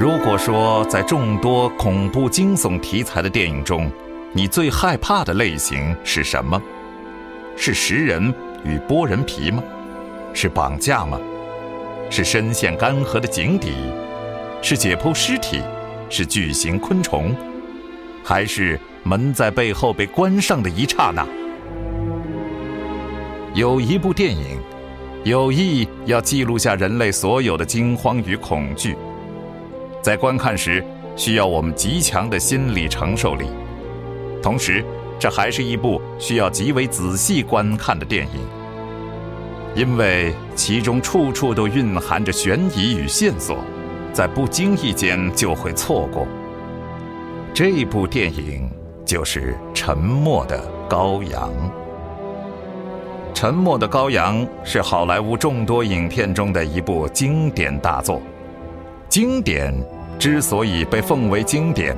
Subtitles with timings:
[0.00, 3.92] 如果说在众多恐怖惊悚题材的电影中，
[4.32, 6.58] 你最害怕的类型是什么？
[7.54, 8.32] 是食人
[8.64, 9.62] 与剥人皮吗？
[10.32, 11.20] 是绑架吗？
[12.08, 13.74] 是深陷干涸的井底？
[14.62, 15.60] 是解剖尸体？
[16.08, 17.36] 是巨型昆虫？
[18.24, 21.26] 还是门在背后被关上的一刹那？
[23.52, 24.58] 有一部电影，
[25.24, 28.96] 有意要记录下人类所有的惊慌与恐惧，
[30.02, 30.84] 在观看时
[31.16, 33.46] 需要我们极强的心理承受力。
[34.42, 34.84] 同时，
[35.18, 38.40] 这还是一部需要极为仔细观看的电影，
[39.74, 43.58] 因为其中处处都蕴含着悬疑与线索，
[44.12, 46.26] 在不经意间就会错过。
[47.52, 48.70] 这部电影
[49.04, 51.50] 就是《沉默的羔羊》。
[53.34, 58.22] 《沉默的羔羊》是好莱坞众多影片中的一部经典大作。
[59.10, 59.74] 经典
[60.20, 61.96] 之所以被奉为经典，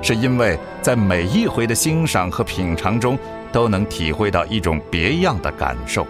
[0.00, 3.18] 是因为在每一回的欣赏和品尝中，
[3.52, 6.02] 都能体会到一种别样的感受。《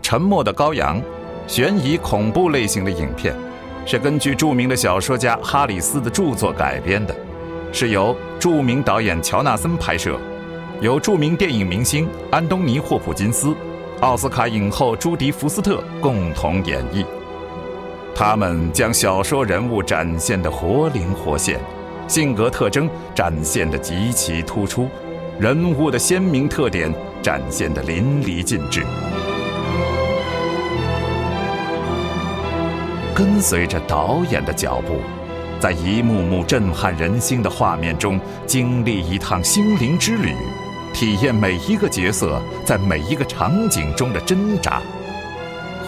[0.00, 0.98] 沉默的羔羊》，
[1.46, 3.34] 悬疑恐怖类型的影片，
[3.84, 7.14] 是根据著名的小说家哈里斯的著作改编的，
[7.70, 10.18] 是由著名导演乔纳森拍摄，
[10.80, 13.54] 由著名电影明星安东尼·霍普金斯、
[14.00, 17.04] 奥斯卡影后朱迪·福斯特共同演绎。
[18.22, 21.58] 他们将小说人物展现的活灵活现，
[22.06, 24.90] 性格特征展现的极其突出，
[25.38, 26.92] 人物的鲜明特点
[27.22, 28.84] 展现的淋漓尽致。
[33.14, 35.00] 跟随着导演的脚步，
[35.58, 40.34] 在一幕幕震撼人心的画面中，经历一趟心灵之旅，
[40.92, 44.82] 体验每一个角色在每一个场景中的挣扎。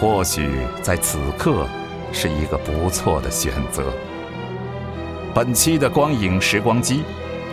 [0.01, 0.49] 或许
[0.81, 1.67] 在此刻，
[2.13, 3.83] 是一个不错的选择。
[5.33, 7.03] 本期的光影时光机，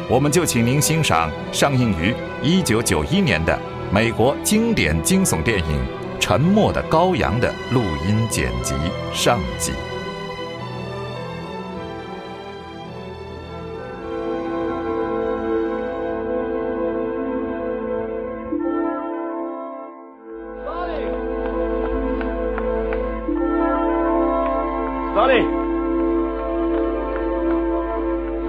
[0.09, 3.59] 我们就请您欣赏上映于一九九一年的
[3.91, 5.65] 美国经典惊悚电影
[6.21, 8.75] 《沉默的羔羊》的录音剪辑
[9.13, 9.73] 上集。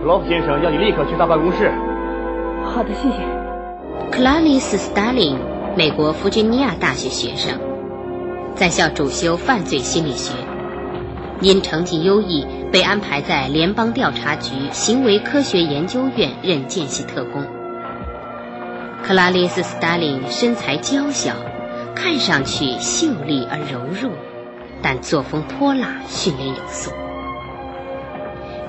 [0.02, 1.72] 克洛夫先生要你立刻去他办公室。
[2.66, 3.18] 好的，谢谢。
[4.12, 5.38] 克拉丽斯·斯达林，
[5.78, 7.60] 美国弗吉尼亚大学学生，
[8.56, 10.34] 在校主修犯罪心理学，
[11.42, 17.46] 因成绩优异被安排在联邦调查局行为科学研究院任见习特工。
[19.04, 21.36] 克拉丽斯·斯达林身材娇小，
[21.94, 24.12] 看上去秀丽而柔弱，
[24.82, 26.92] 但作风泼辣，训练有素。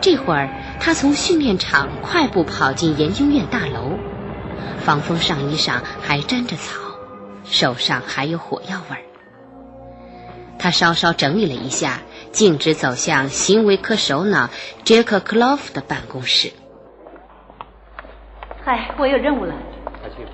[0.01, 0.49] 这会儿，
[0.85, 3.97] 他从训练场快步跑进研究院大楼，
[4.79, 6.81] 防风上衣上还沾着草，
[7.45, 9.03] 手上还有火药味儿。
[10.59, 12.01] 他稍稍整理了一下，
[12.33, 14.51] 径直走向行为科首脑
[14.83, 16.53] 杰克·克洛夫的办公室。
[18.65, 19.55] 嗨，我有任务了。
[20.01, 20.27] 快去。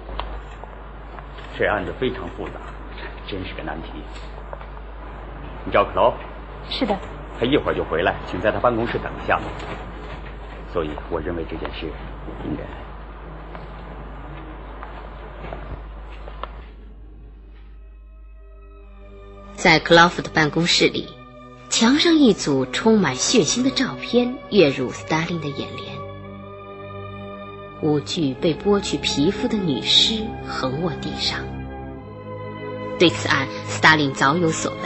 [1.58, 2.54] 这案子非常复杂，
[3.26, 3.90] 真是个难题。
[5.66, 6.16] 你找克劳夫？
[6.70, 6.96] 是的。
[7.38, 9.38] 他一会儿就回来，请在他办公室等一下。
[10.72, 11.86] 所以，我认为这件事
[12.44, 12.62] 应该。
[19.56, 21.08] 在克劳夫的办公室里，
[21.68, 25.98] 墙上一组充满血腥的照片跃入斯大林的眼帘。
[27.82, 31.40] 五具被剥去皮肤的女尸横卧地上。
[32.98, 34.80] 对此案，斯大林早有所闻，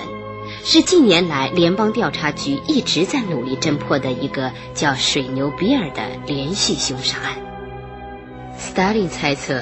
[0.64, 7.34] 是近年来联邦调查局一直在努力侦破的一个叫水牛比尔的连续凶杀案。
[8.56, 9.60] 斯大林猜测，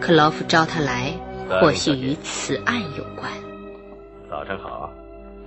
[0.00, 1.12] 克劳夫招他来，
[1.48, 3.28] 或许与此案有关。
[4.30, 4.88] 早上好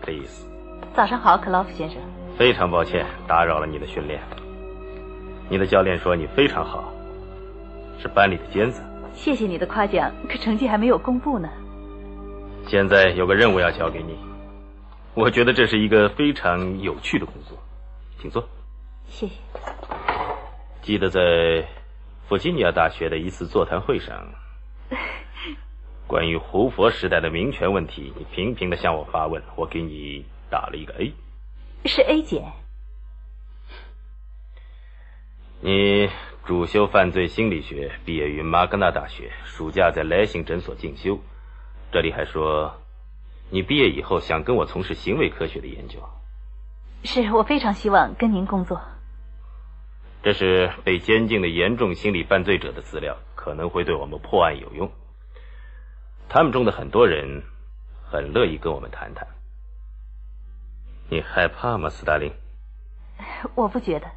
[0.01, 0.45] ，please。
[0.93, 1.97] 早上好，克劳夫先生。
[2.37, 4.19] 非常抱歉打扰了你的训练。
[5.49, 6.93] 你的教练说你非常好，
[8.01, 8.81] 是班里的尖子。
[9.13, 11.47] 谢谢你的夸奖，可成绩还没有公布呢。
[12.67, 14.17] 现在有个任务要交给你，
[15.19, 17.61] 我觉得这是一个非常有趣的工作，
[18.21, 18.47] 请坐。
[19.05, 19.35] 谢谢。
[20.81, 21.67] 记得在
[22.29, 24.29] 弗吉尼亚大学的一次座谈会上，
[26.07, 31.13] 关于胡佛时代的民权问题，你频频的向我发问，我给你打了一个 A。
[31.83, 32.53] 是 A 减。
[35.59, 36.09] 你
[36.45, 41.19] 主修犯罪心理学，毕业于马格纳大学，暑假在莱辛诊所进修。
[41.91, 42.73] 这里还说，
[43.51, 45.99] 你毕业以后想跟我从事行为科学的研究。
[47.03, 48.81] 是我非常希望跟您工作。
[50.21, 54.91] 这是被监禁的严重心理犯罪者的资料，可能会对我们破案有用。
[56.27, 57.43] 他们中的很多人
[58.03, 59.27] 很乐意跟我们谈谈。
[61.09, 62.31] 你害怕吗，斯大林？
[63.55, 64.11] 我不觉得。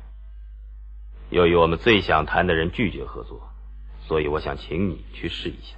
[1.31, 3.49] 由于我们最想谈的人拒绝合作，
[4.03, 5.77] 所以我想请你去试一下。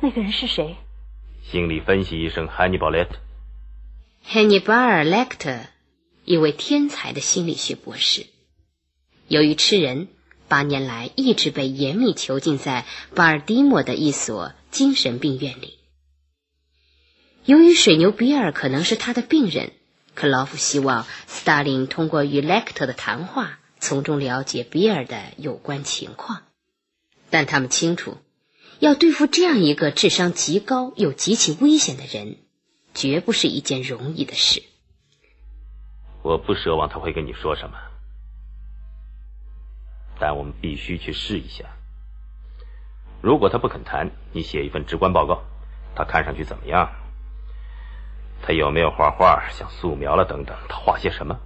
[0.00, 0.76] 那个人是谁？
[1.50, 3.16] 心理分析医生汉尼拔·莱特。
[4.22, 5.66] 汉尼拔尔·莱特，
[6.24, 8.26] 一位天才的心理学博士。
[9.28, 10.08] 由于吃人，
[10.48, 15.78] 八年来一直被严密囚禁在巴尔的摩的一所精神病院里。
[17.44, 19.72] 由于水牛比尔可能是他的病人。
[20.14, 26.42] 克劳夫希望斯大林通过与莱克特的谈话，从中了解比尔的有关情况。
[27.30, 28.18] 但他们清楚，
[28.82, 32.38] 要对付这样一个智商极高又极其危险的人，
[32.94, 34.60] 绝不是一件容易的事。
[36.22, 37.78] 我不奢望他会跟你说什么，
[40.18, 41.64] 但我们必须去试一下。
[43.20, 45.44] 如果他不肯谈，你写一份直观报告，
[45.94, 46.90] 他看上去怎么样？
[48.42, 50.56] 他有没有画画，像素描了等等？
[50.68, 51.38] 他画些什么？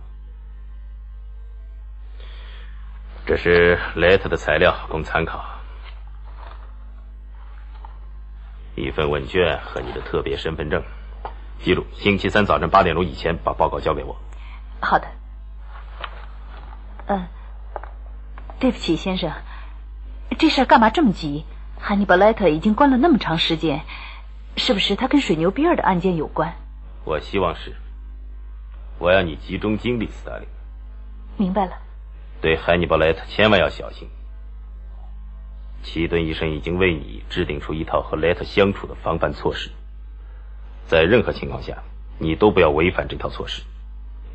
[3.27, 5.55] 这是莱特的材料，供参考。
[8.87, 10.83] 一份问卷和你的特别身份证。
[11.59, 14.17] 记住，星期三早晨八点钟以前把报告交给我。
[14.81, 15.09] 好的。
[17.09, 17.27] 嗯，
[18.61, 19.33] 对不起，先生，
[20.39, 21.45] 这事干嘛这么急？
[21.81, 23.83] 汉尼拔·莱特已经关了那么长时间，
[24.57, 26.55] 是不是他跟水牛比尔的案件有关？
[27.05, 27.75] 我希望是。
[28.99, 30.49] 我要你集中精力，斯大林。
[31.37, 31.73] 明白了。
[32.41, 34.09] 对汉尼拔·莱特千万要小心。
[35.83, 39.71] 奇顿医生已经为你制定出一套和莱特相处的防范措施，
[40.87, 41.83] 在任何情况下，
[42.19, 43.63] 你都不要违反这套措施。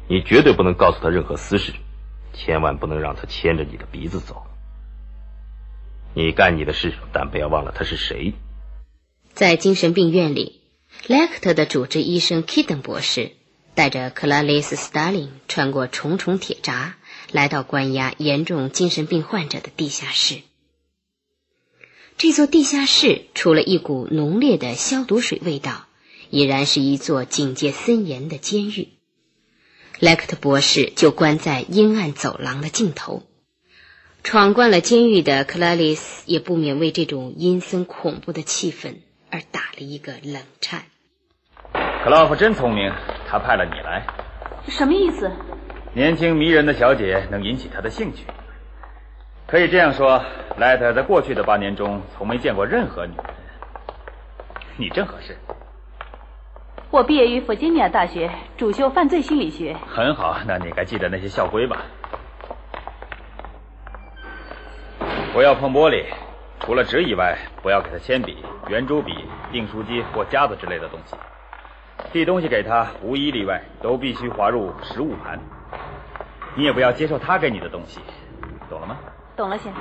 [0.07, 1.73] 你绝对不能告诉他任何私事，
[2.33, 4.43] 千万不能让他牵着你的鼻子走。
[6.13, 8.33] 你干你的事，但不要忘了他是谁。
[9.33, 10.59] 在精神病院里。
[11.07, 13.31] 莱克特的主治医生 Kidden 博士
[13.73, 16.95] 带着克拉丽斯·斯达林穿过重重铁闸，
[17.31, 20.41] 来到关押严重精神病患者的地下室。
[22.23, 25.87] 这座地下室除了一股浓烈的消毒水味道，
[26.29, 28.89] 已然是一座警戒森严的监狱。
[29.99, 33.23] 莱克特博士就关在阴暗走廊的尽头。
[34.21, 38.97] 闯惯了监狱的克拉丽丝也不免为这种阴森恐怖的气氛
[39.31, 40.83] 而打了一个冷颤。
[41.73, 42.93] 克劳夫真聪明，
[43.27, 44.05] 他派了你来。
[44.67, 45.31] 什么意思？
[45.95, 48.25] 年轻迷人的小姐能引起他的兴趣。
[49.51, 50.23] 可以这样说，
[50.55, 53.25] 莱特在过去的八年中从没见过任何女人。
[54.77, 55.37] 你正合适。
[56.89, 59.75] 我毕业于弗吉尼亚大学，主修犯罪心理学。
[59.85, 61.81] 很好，那你该记得那些校规吧。
[65.33, 66.05] 不要碰玻璃，
[66.61, 68.37] 除了纸以外，不要给他铅笔、
[68.69, 69.13] 圆珠笔、
[69.51, 71.17] 订书机或夹子之类的东西。
[72.13, 75.37] 递东西给他，无一例外都必须划入食物盘。
[76.55, 77.99] 你也不要接受他给你的东西，
[79.41, 79.57] 懂了？
[79.57, 79.73] 先。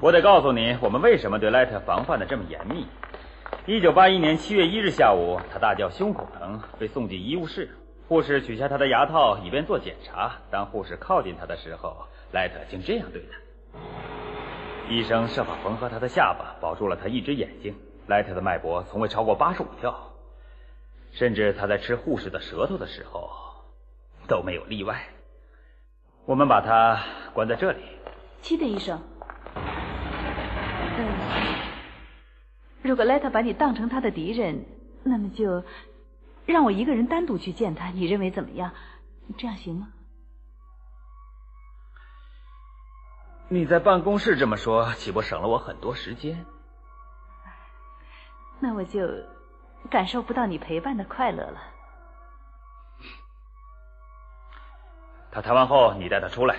[0.00, 2.86] 我得告诉你，我们为什么对莱特防范的这么严密。
[3.64, 7.70] 一九八一年七月一日下午，他大叫胸口疼，被送进医务室。
[8.08, 10.32] 护士取下他的牙套，以便做检查。
[10.50, 11.96] 当护士靠近他的时候，
[12.32, 13.80] 莱特竟这样对他。
[14.88, 17.74] 医生设法缝合他的下巴，保住了他一只眼睛。
[18.08, 20.12] 莱特的脉搏从未超过八十五跳，
[21.12, 23.30] 甚至他在吃护士的舌头的时候
[24.28, 25.00] 都没有例外。
[26.26, 27.00] 我们把他
[27.32, 27.82] 关在这里。
[28.42, 29.00] 七的医生，
[29.54, 31.06] 嗯，
[32.82, 34.66] 如果莱特把你当成他的敌人，
[35.04, 35.62] 那么就
[36.44, 38.72] 让我一个人单独去见他，你认为怎么样？
[39.38, 39.88] 这样行吗？
[43.48, 46.44] 你在办公室这么说，岂不省了我很多时间？
[48.58, 49.08] 那我就
[49.90, 51.60] 感受不到你陪伴的快乐了。
[55.36, 56.56] 他谈完后，你带他出来。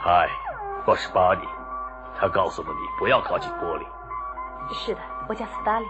[0.00, 0.28] 嗨，
[0.86, 1.40] 我是巴尼。
[2.16, 3.84] 他告诉了你不要靠近玻璃。
[4.72, 5.88] 是的，我叫斯达林。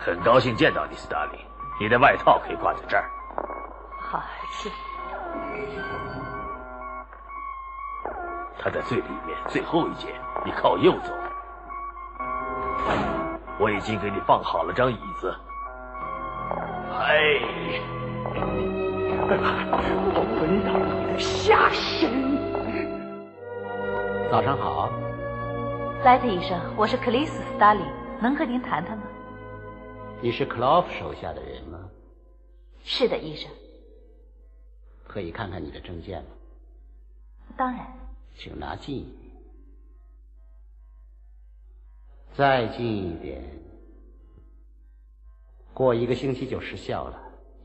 [0.00, 1.38] 很高兴见到你，斯达林。
[1.78, 3.08] 你的外套可以挂在这儿。
[4.00, 4.68] 好，是。
[8.58, 10.12] 他在最里面最后一间，
[10.44, 11.14] 你靠右走。
[13.60, 15.32] 我已经给你放好了张椅子。
[16.98, 17.14] 哎，
[19.22, 19.26] 我
[20.40, 22.10] 闻到你的下身。
[24.30, 24.88] 早上好，
[26.04, 27.84] 莱特医生，我是克里斯·斯达林，
[28.22, 29.04] 能和您谈谈吗？
[30.22, 31.78] 你是克劳夫手下的人吗？
[32.82, 33.50] 是的，医生。
[35.06, 36.30] 可以看看你的证件吗？
[37.58, 37.86] 当然。
[38.38, 39.32] 请拿近一点，
[42.32, 43.44] 再近一点。
[45.74, 47.20] 过一个星期就失效了。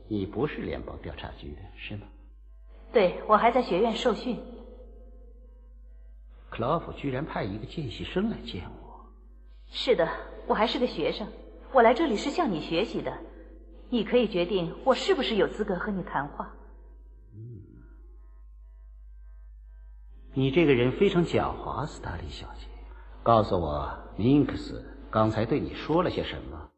[0.07, 2.07] 你不是联邦调查局的，是吗？
[2.93, 4.39] 对，我还在学院受训。
[6.49, 9.05] 克劳夫居然派一个见习生来见我。
[9.69, 10.07] 是的，
[10.47, 11.27] 我还是个学生。
[11.73, 13.17] 我来这里是向你学习的。
[13.89, 16.53] 你可以决定我是不是有资格和你谈话。
[20.33, 22.67] 你这个人非常狡猾，斯大林小姐。
[23.23, 26.69] 告诉我，林克斯刚才对你说了些什么？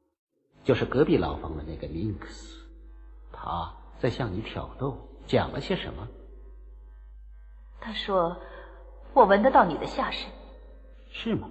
[0.63, 2.66] 就是隔壁牢房的那个林克斯，
[3.39, 6.07] 他在向你挑逗，讲了些什么？
[7.79, 8.41] 他说
[9.13, 10.29] ：“我闻得到你的下身。”
[11.13, 11.49] 是吗？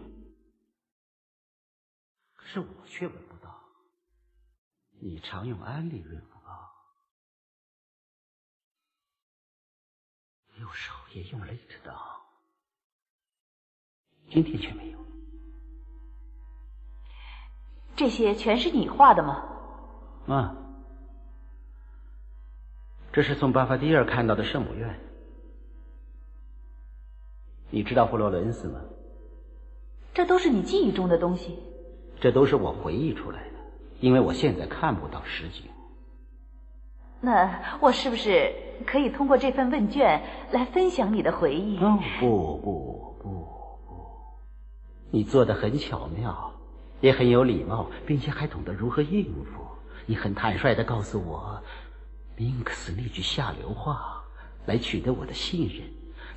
[2.35, 3.59] 可是我却闻不到。
[5.01, 6.71] 你常用安利润肤膏，
[10.61, 10.93] 右手。
[11.15, 11.95] 也用了一只刀，
[14.29, 14.99] 今天却没有。
[17.97, 19.49] 这些全是你画的吗？
[20.29, 20.55] 啊，
[23.17, 24.95] 这是从巴法蒂尔看到的圣母院。
[27.71, 28.79] 你知道佛罗伦斯吗？
[30.13, 31.59] 这都是你记忆中的东西。
[32.21, 33.55] 这都是我回忆出来的，
[34.01, 35.63] 因为我现在看不到实景。
[37.23, 38.53] 那我是不是？
[38.87, 41.79] 可以通过这份问卷来分享你的回忆。
[41.79, 43.49] 哦，不不不
[43.89, 43.99] 不，
[45.11, 46.53] 你做的很巧妙，
[47.01, 49.63] 也很有礼貌，并且还懂得如何应付。
[50.05, 51.63] 你很坦率的告诉我，
[52.37, 54.23] 明克斯那句下流话，
[54.67, 55.89] 来取得我的信任，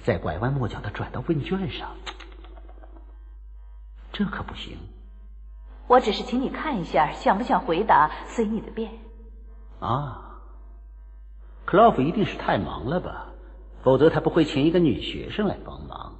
[0.01, 1.98] 再拐弯抹角的转到问卷上，
[4.13, 4.77] 这可不行。
[5.88, 8.91] 我只是请你看一下，想不想回答，随你的便。
[9.82, 10.25] 啊。
[11.65, 13.27] 克劳夫一定是太忙了吧，
[13.84, 16.15] 否则他不会请一个女学生来帮忙。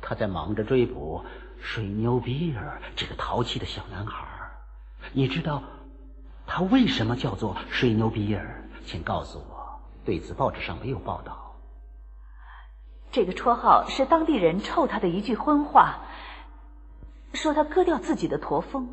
[0.00, 1.22] 他在忙着追捕
[1.60, 4.26] 水牛比尔这个淘气的小男孩。
[5.12, 5.62] 你知道
[6.46, 8.62] 他为什么叫做水牛比尔？
[8.86, 11.54] 请告诉我，对此报纸上没有报道。
[13.10, 16.06] 这个绰号是当地人臭他的一句荤话，
[17.32, 18.88] 说他割掉自己的驼峰。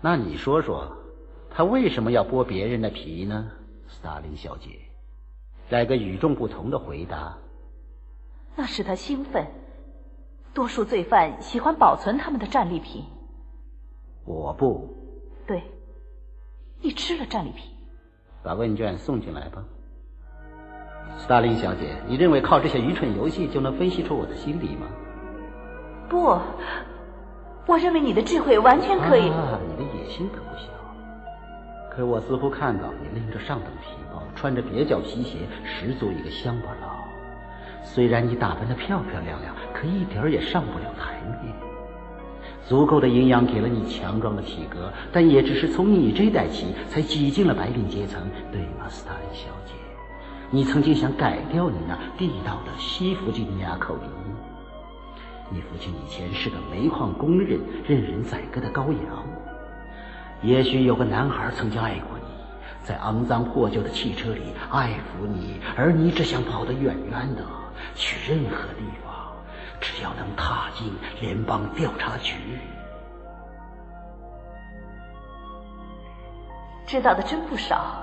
[0.00, 0.96] 那你说说，
[1.50, 3.50] 他为什么要剥别人的皮呢？
[3.88, 4.78] 斯大林小姐，
[5.68, 7.38] 来个与众不同的回答。
[8.54, 9.46] 那使他兴奋。
[10.52, 13.04] 多数罪犯喜欢保存他们的战利品。
[14.24, 14.92] 我不。
[15.46, 15.62] 对，
[16.80, 17.70] 你吃了战利品。
[18.42, 19.62] 把问卷送进来吧。
[21.18, 24.86] 斯大林小姐，你认为靠这些愚蠢游戏就能分析出我的心理吗？
[26.08, 26.38] 不，
[27.66, 29.28] 我认为你的智慧完全可以。
[29.28, 30.66] 啊，你的野心可不小。
[31.90, 36.96] 可我似乎看到你拎着上等皮包，穿着蹩脚皮鞋，十足一个乡巴佬。
[37.82, 41.69] 虽然你打扮的漂漂亮亮，可一点也上不了台面。
[42.70, 48.22] 足够的营养给了你强壮的体格，但也只是从你这代起才挤进了白领阶层，
[48.52, 49.72] 对吗，斯塔林小姐？
[50.52, 54.10] 你曾经想改掉你那地道的西弗吉尼亚口音。
[55.50, 57.58] 你父亲以前是个煤矿工人，
[57.88, 59.26] 任人宰割的羔羊。
[60.40, 62.30] 也许有个男孩曾经爱过你，
[62.84, 67.44] 在肮脏破旧的汽车里爱抚你，而你只想跑得远远的，
[67.96, 69.09] 去任何地方，
[69.80, 72.34] 只要能踏进联邦调查局。
[76.86, 78.02] 知道的真不少，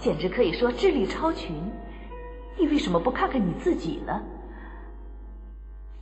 [0.00, 1.54] 简直可以说智力超群。
[2.58, 4.22] 你为什么不看看你自己呢？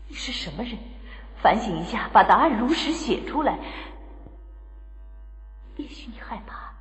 [0.07, 0.79] 你是什么人？
[1.41, 3.59] 反省一下，把答案如实写出来。
[5.77, 6.72] 也许你害怕。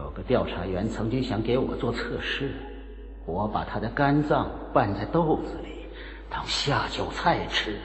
[0.00, 2.52] 有个调查员曾经想给我做测试，
[3.26, 5.86] 我把他的肝脏拌在豆子里
[6.30, 7.78] 当下酒菜吃。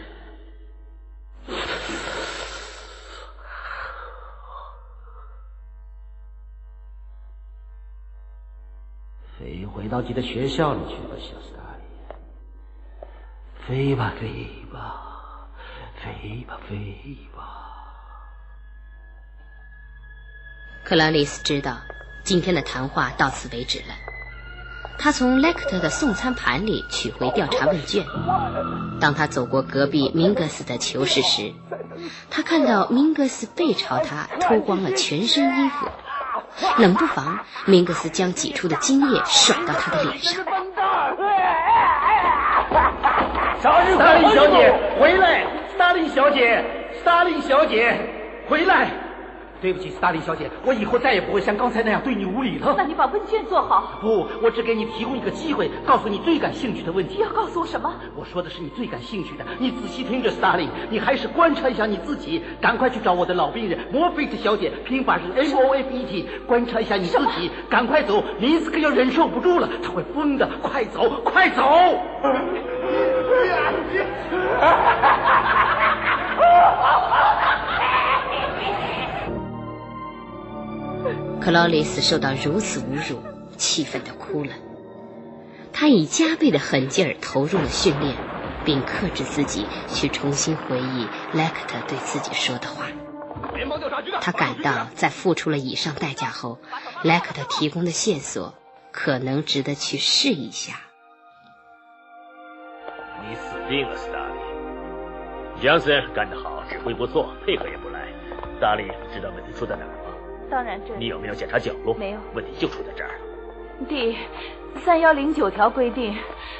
[9.37, 11.85] 飞回到你的学校里去吧，小斯大林。
[13.67, 15.47] 飞吧，飞吧，
[16.01, 17.61] 飞吧，飞吧。
[20.85, 21.75] 克拉丽丝知道，
[22.25, 23.95] 今天的谈话到此为止了。
[24.97, 28.03] 他从莱克特的送餐盘里取回调查问卷。
[28.99, 31.53] 当他走过隔壁明格斯的囚室时，
[32.31, 35.87] 他看到明格斯背朝他，脱光了全身衣服。
[36.79, 40.43] 冷不防，明格斯将挤出的精液甩到他的脸上。
[43.61, 45.45] 杀人达令小姐，回来！
[45.77, 46.63] 达令小姐，
[47.03, 47.99] 达令小姐，
[48.49, 48.89] 回来！
[49.65, 52.75] 对不起，斯大林小姐，我以后再也不会像刚才那样对你无礼了。
[52.77, 53.97] 那你把问卷做好。
[53.99, 57.17] 不，我只给你提供一个机会，告诉你最感兴趣的问题。
[57.17, 57.91] 要告诉我什么？
[58.15, 59.45] 我说的是你最感兴趣的。
[59.57, 62.43] 你仔细听着，斯大林，你还是观察一下你自己。
[62.61, 66.29] 赶快去找我的老病人莫菲特小姐，拼法是 M O F E T。
[66.45, 70.47] 观察一下你自己，赶快走，明斯克要忍受不住了，他会疯的。
[70.61, 71.63] 快走，快走！
[81.45, 83.21] 克劳雷斯受到如此侮辱，
[83.55, 84.49] 气愤的哭了。
[85.71, 88.15] 他以加倍的狠劲儿投入了训练，
[88.65, 92.87] 并克制自己去重新回忆莱克特对自己说的话。
[94.21, 96.57] 他感到，在付出了以上代价后，
[97.03, 98.55] 莱克特提供的线索
[98.91, 100.73] 可能值得去试一下。
[103.21, 105.63] 你死定了，斯大利！
[105.63, 108.07] 杨森干得好，指挥不错，配合也不赖。
[108.55, 110.04] 斯大林知道问题出在哪儿？
[110.49, 111.93] 当然，这你有没有检查角落？
[111.95, 112.19] 没有。
[112.33, 113.11] 问题就出在这儿。
[113.89, 114.17] 第
[114.83, 116.15] 三幺零九条规定，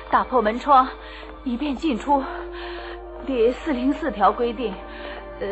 [0.10, 0.88] 打破门窗
[1.44, 2.24] 以便进出。
[3.26, 4.74] 第四零四条规定，
[5.40, 5.48] 呃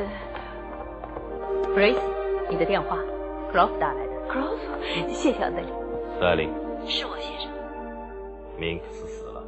[1.76, 2.00] ，Grace，
[2.50, 2.98] 你的电话
[3.52, 4.14] ，Croft 打来的。
[4.28, 4.60] Croft，
[5.10, 5.68] 谢谢安德里。
[6.16, 6.50] 斯大林，
[6.86, 7.52] 是我先生。
[8.58, 9.44] 明克斯死了。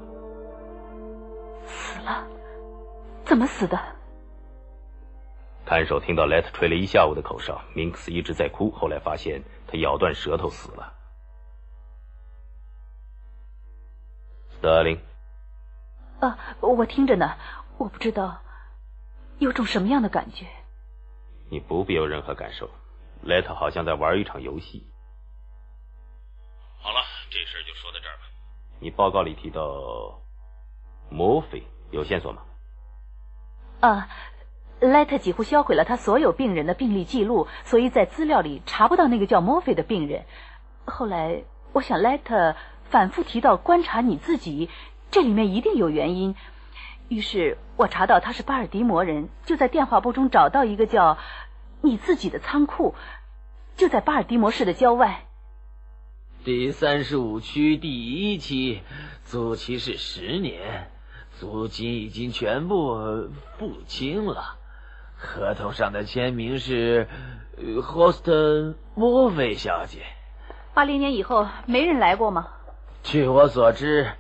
[1.66, 2.28] 死了？
[3.26, 3.78] 怎么死的？
[5.66, 8.70] 看守听到莱特吹了一下午的口哨，明克斯一直在哭。
[8.70, 10.94] 后来发现他咬断舌头死了。
[14.52, 15.00] 斯大林，
[16.20, 17.36] 啊，我听着呢。
[17.78, 18.42] 我不知道
[19.40, 20.46] 有种什么样的感觉。
[21.50, 22.70] 你不必有任何感受。
[23.24, 24.88] 莱特好像在玩一场游戏。
[26.78, 27.02] 好了，
[27.32, 28.24] 这事儿就说到这儿吧。
[28.80, 30.22] 你报告里提到
[31.10, 32.44] 墨菲有线索吗？
[33.82, 34.08] 啊。
[34.80, 40.26] 莱特几乎销毁了他所有病人的病历记录，所以在资料里查不到那个叫墨菲的病人。
[40.86, 42.56] 后来，我想莱特
[42.90, 44.70] 反复提到观察你自己，
[45.12, 46.36] 这里面一定有原因。
[47.08, 51.18] 于是我查到他是巴尔的摩人，就在电话簿中找到一个叫
[51.82, 52.96] 你自己的仓库，
[53.78, 55.26] 就在巴尔的摩市的郊外。
[56.44, 58.82] 第三十五区第一期，
[59.24, 60.92] 租期是十年，
[61.40, 64.58] 租金已经全部付清了。
[65.26, 67.10] 合同上的签名是
[67.58, 70.06] Houston 莫菲小姐。
[70.74, 72.48] 八零年以后没人来过吗？
[73.04, 74.12] 据我所知，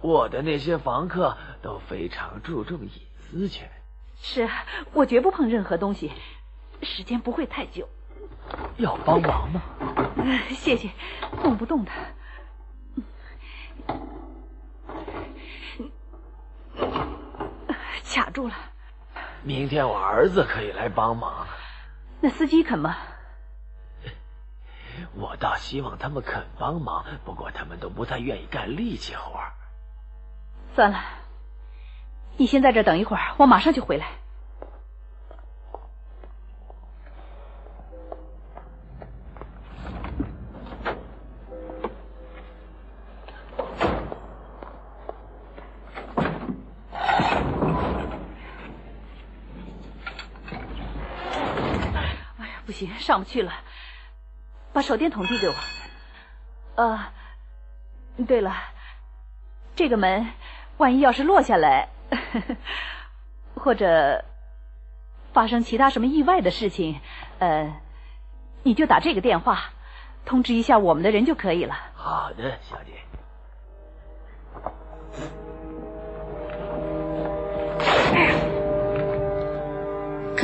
[0.00, 3.70] 我的那些房客都非常注重隐私权。
[4.16, 4.48] 是，
[4.92, 6.12] 我绝不碰任何东西，
[6.82, 7.88] 时间不会太久。
[8.76, 9.62] 要帮忙吗？
[10.50, 10.90] 谢谢，
[11.42, 11.90] 动不动的。
[18.14, 18.54] 卡住了。
[19.44, 21.46] 明天我儿子可以来帮忙。
[22.20, 22.96] 那司机肯吗？
[25.14, 29.38] 我倒希望他们肯帮忙，不过他们都不太愿意干力气活。
[30.74, 31.04] 算了，
[32.38, 34.06] 你先在这等一会儿，我马上就回来。
[52.66, 53.52] 不行上不去了，
[54.72, 55.54] 把手电筒递给我。
[56.76, 57.12] 呃，
[58.26, 58.54] 对了，
[59.76, 60.26] 这个门，
[60.78, 61.88] 万一要是落下来，
[63.54, 64.24] 或者
[65.32, 67.00] 发生其他什么意外的事情，
[67.38, 67.80] 呃，
[68.62, 69.70] 你就打这个电话，
[70.24, 71.76] 通知一下我们的人就可以了。
[71.94, 73.03] 好的，小姐。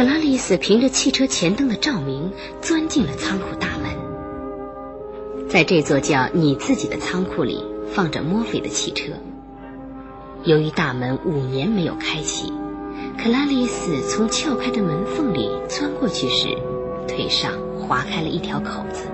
[0.01, 2.33] 克拉丽丝凭着汽车前灯的照明
[2.63, 5.47] 钻进了仓库大门。
[5.47, 9.13] 在这座叫“你自己”的仓库里，放着墨菲的汽车。
[10.43, 12.51] 由于大门五年没有开启，
[13.19, 16.49] 克拉丽丝从撬开的门缝里钻过去时，
[17.07, 19.05] 腿上划开了一条口子。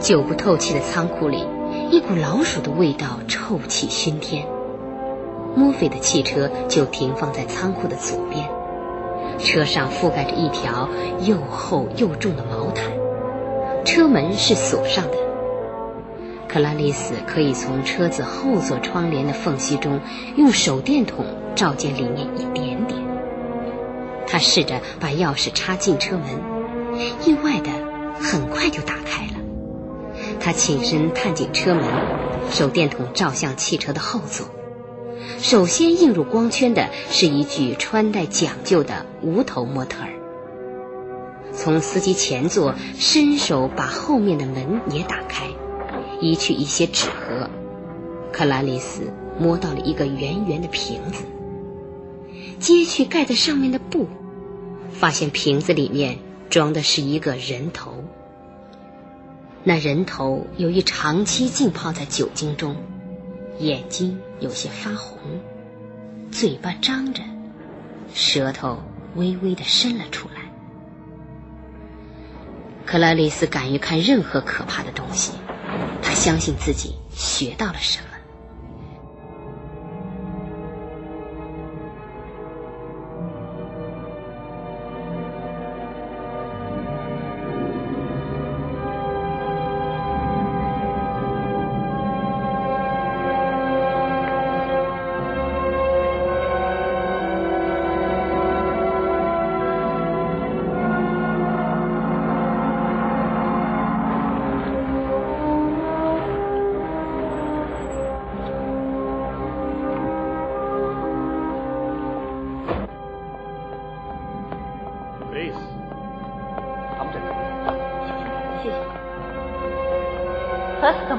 [0.00, 1.44] 久不透气的仓库里，
[1.92, 4.46] 一股老鼠的味道臭气熏天。
[5.54, 8.48] 墨菲的汽车就停放在仓库的左边，
[9.38, 10.88] 车上覆盖着一条
[11.20, 12.86] 又厚又重的毛毯，
[13.84, 15.18] 车门是锁上的。
[16.48, 20.00] 克拉丽丝可以从车子后座窗帘的缝隙中
[20.36, 22.98] 用手电筒照见里面一点点。
[24.26, 26.24] 他试着把钥匙插进车门，
[27.26, 27.68] 意外的
[28.18, 29.41] 很快就打开了。
[30.42, 31.84] 他起身探进车门，
[32.50, 34.48] 手电筒照向汽车的后座。
[35.38, 40.10] 首先映入光圈的是一具穿戴讲究的无头模特儿。
[41.52, 45.46] 从司机前座伸手把后面的门也打开，
[46.20, 47.48] 移去一些纸盒。
[48.32, 51.22] 克拉丽丝摸到了一个圆圆的瓶子，
[52.58, 54.08] 揭去盖在上面的布，
[54.90, 56.18] 发现瓶子里面
[56.50, 57.92] 装的是一个人头。
[59.64, 62.76] 那人头由于长期浸泡在酒精中，
[63.60, 65.18] 眼睛有些发红，
[66.32, 67.22] 嘴巴张着，
[68.12, 68.82] 舌头
[69.14, 70.42] 微微的伸了出来。
[72.84, 75.32] 克拉丽丝敢于看任何可怕的东西，
[76.02, 78.11] 她相信自己学到了什么。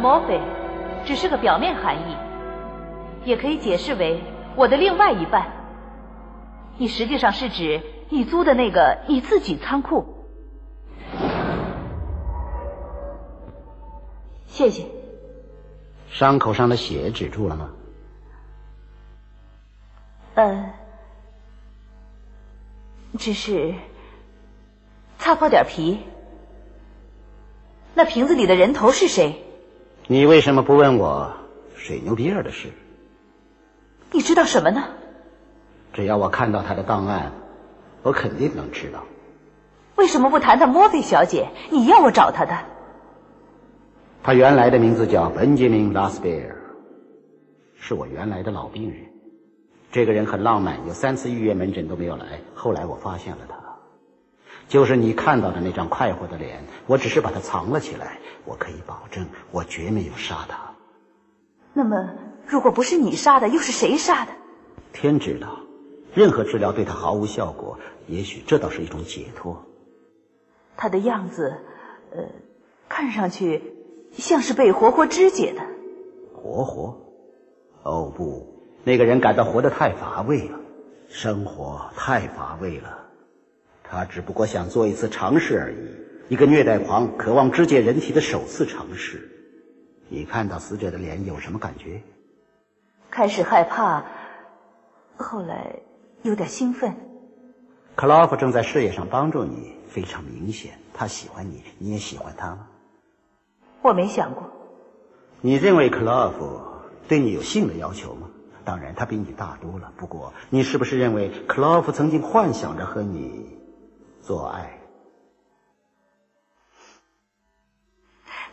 [0.03, 0.41] Morphe
[1.05, 2.17] 只是个表面含义，
[3.23, 4.21] 也可以解释为
[4.57, 5.49] 我的另外一半。
[6.77, 10.27] 你实际上是指你租的那个你自己仓库。
[14.45, 14.85] 谢谢。
[16.09, 17.69] 伤口上的血止住了吗？
[20.35, 20.73] 呃，
[23.17, 23.73] 只是
[25.17, 26.01] 擦破点皮。
[27.93, 29.41] 那瓶子里的人头是谁？
[30.13, 31.33] 你为什么不问我
[31.75, 32.69] 水牛比尔的事？
[34.11, 34.83] 你知道什么呢？
[35.91, 37.31] 只要我看到他的档案，
[38.03, 39.05] 我肯定能知道。
[39.95, 41.49] 为什么不谈谈莫菲小姐？
[41.71, 42.55] 你要我找她的？
[44.21, 46.57] 他原来的名字叫本杰明·拉斯贝尔，
[47.75, 48.99] 是我原来的老病人。
[49.91, 52.39] 这个人很浪漫，有三次预约门诊都没有来。
[52.53, 53.52] 后来我发现了他。
[54.73, 58.17] 就是你看到的那张快活的脸，我只是把它藏了起来。
[58.43, 60.73] 我可以保证，我绝没有杀他。
[61.73, 62.09] 那么，
[62.47, 64.31] 如果不是你杀的，又是谁杀的？
[64.91, 65.59] 天知道。
[66.15, 69.63] 任何治疗对他毫无效果，也许这倒是一种解脱。
[70.75, 71.53] 他的样子，
[72.11, 72.23] 呃，
[72.89, 73.75] 看上去
[74.11, 75.61] 像是被活活肢解的。
[76.33, 76.99] 活活？
[77.83, 80.59] 哦不，那个人感到活得太乏味了，
[81.09, 83.02] 生活太乏味了。
[83.93, 89.29] 他只不过想做一次尝试而已，一个虐待狂渴望肢解人体的首次尝试。
[90.09, 92.01] 你看到死者的脸有什么感觉？
[93.11, 94.03] 开始害怕，
[95.15, 95.75] 后来
[96.23, 96.91] 有点兴奋。
[97.95, 100.71] 克劳夫正在事业上帮助你，非常明显。
[100.91, 102.67] 他喜欢你，你也喜欢他吗？
[103.83, 104.51] 我没想过。
[105.41, 106.59] 你认为克劳夫
[107.07, 108.27] 对你有性的要求吗？
[108.65, 109.93] 当然，他比你大多了。
[109.97, 113.59] 不过，你是不是认为克劳夫曾经幻想着和你？
[114.23, 114.79] 做爱。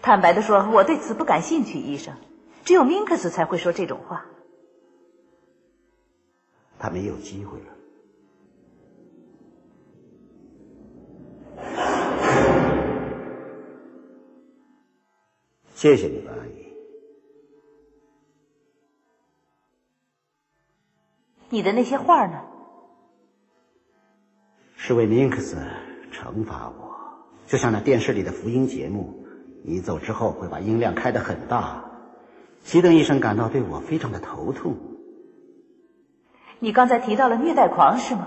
[0.02, 2.14] 坦白的说，我对此不感兴趣，医生。
[2.64, 4.26] 只有明克斯才会说这种话。
[6.78, 7.66] 他没有机会了。
[15.74, 16.66] 谢谢你，阿姨。
[21.48, 22.42] 你的那些画呢？
[24.90, 25.57] 是为明克斯
[26.11, 26.90] 惩罚我，
[27.46, 29.24] 就像那电视里的福音节目，
[29.62, 31.85] 你走之后会把音量开得很大。
[32.64, 34.76] 基登医生感到对我非常的头痛。
[36.59, 38.26] 你刚才提到了虐待狂是吗？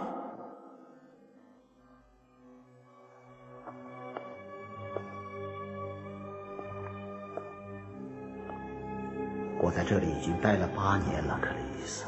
[9.61, 12.05] 我在这里已经待了八年了，克里斯。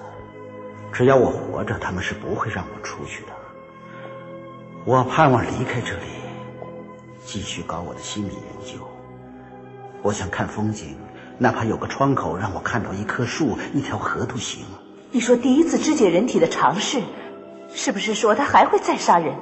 [0.94, 3.34] 只要我活着，他们是不会让我出去的。
[4.86, 6.06] 我盼望离开这里，
[7.26, 8.88] 继续搞我的心理研究。
[10.04, 10.96] 我想看风景，
[11.40, 14.64] 哪怕有个窗口让我看到一棵树、一条河都行。
[15.12, 17.02] 你说第一次肢解人体的尝试，
[17.70, 19.36] 是不是说他还会再杀人？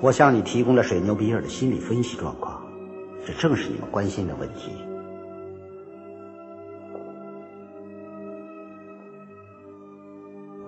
[0.00, 2.60] 我向你提供了水牛比尔的心理分析状况，
[3.24, 4.72] 这正是你们关心的问题。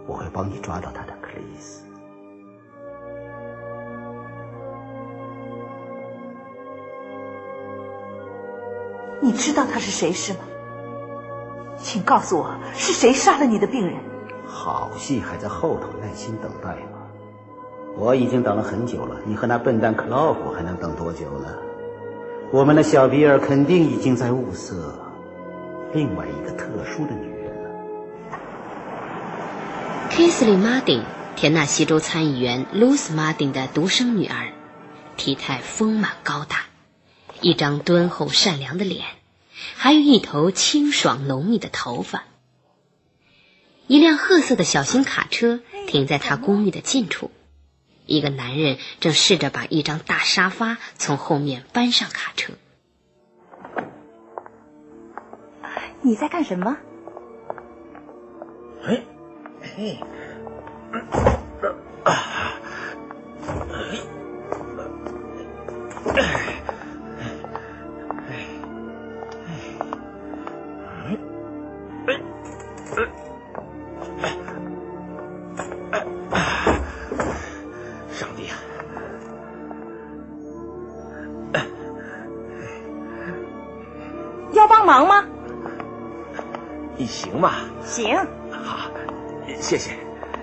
[0.07, 1.90] 我会帮你抓到他的，克里斯。
[9.21, 10.41] 你知道他是谁是吗？
[11.79, 13.97] 请告诉我是谁杀了你的病人。
[14.47, 16.99] 好戏还在后头，耐心等待吧。
[17.97, 21.49] 我已经等了很久了，你和那笨蛋克劳夫还能等多久呢？
[22.53, 24.99] 我们的小比尔肯定已经在物色
[25.93, 27.71] 另外一个特殊的女人了。
[30.11, 31.05] 凯瑟琳·马丁，
[31.37, 34.49] 田纳西州参议员露丝·马丁的独生女儿，
[35.17, 36.57] 体态丰满高大，
[37.41, 39.07] 一张敦厚善良的脸，
[39.77, 42.25] 还有一头清爽浓密的头发。
[43.87, 47.31] 一辆褐色的小型卡车停在他公寓的近处，
[48.07, 52.53] 一个男人正试着把一张大沙发从后面搬上卡车。
[56.03, 56.77] 你在干什么？
[58.85, 59.03] 哎，
[59.77, 59.99] 嘿，
[62.05, 62.40] 啊，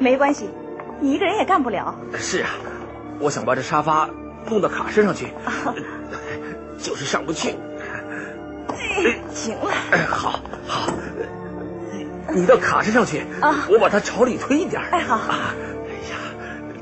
[0.08, 0.50] 没关系，
[1.02, 1.94] 你一个人也干不了。
[2.18, 2.52] 是啊，
[3.20, 4.10] 我想把这沙发
[4.50, 5.28] 弄到卡车上去，
[6.80, 7.54] 就是上不去。
[9.34, 9.70] 行了。
[10.08, 10.94] 好，好，
[12.34, 14.82] 你到卡车上去啊，我把它朝里推一点。
[14.92, 15.18] 哎，好。
[15.18, 15.36] 哎
[16.10, 16.16] 呀，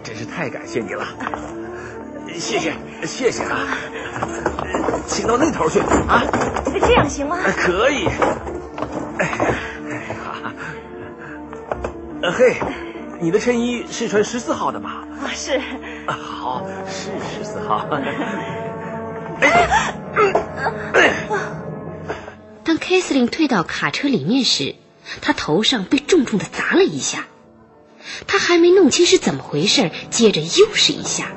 [0.03, 1.03] 真是太感谢你了，
[2.37, 2.73] 谢谢，
[3.07, 3.57] 谢谢啊。
[5.07, 6.21] 请到那头去啊！
[6.79, 7.39] 这样行吗？
[7.57, 8.05] 可以。
[9.17, 9.27] 哎，
[10.23, 10.51] 好。
[12.21, 12.55] 呃嘿，
[13.21, 15.07] 你的衬衣是穿十四号的吧？
[15.21, 15.59] 啊，是。
[16.07, 17.87] 好，是十四号。
[22.63, 24.75] 当凯瑟琳退到卡车里面时，
[25.21, 27.25] 她头上被重重的砸了一下。
[28.27, 31.31] 她还没弄清是怎么回事，接着又是一下，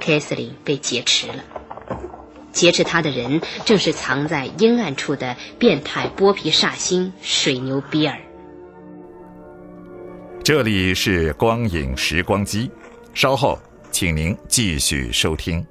[0.00, 1.44] 凯瑟琳被劫持了。
[2.52, 8.18] 劫持他的人正是藏在阴暗处的变态剥皮煞星水牛比尔。
[10.42, 12.70] 这里是光影时光机，
[13.12, 13.58] 稍后
[13.90, 15.64] 请您继续收听。